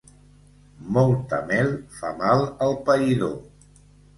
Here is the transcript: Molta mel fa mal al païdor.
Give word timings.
Molta 0.95 1.39
mel 1.53 1.69
fa 1.99 2.11
mal 2.25 2.43
al 2.69 2.77
païdor. 2.89 3.37